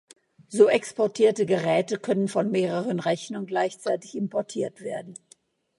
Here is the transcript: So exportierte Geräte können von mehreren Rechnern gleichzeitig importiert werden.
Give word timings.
So 0.49 0.67
exportierte 0.67 1.45
Geräte 1.45 1.99
können 1.99 2.27
von 2.27 2.49
mehreren 2.49 2.99
Rechnern 2.99 3.45
gleichzeitig 3.45 4.15
importiert 4.15 4.81
werden. 4.81 5.13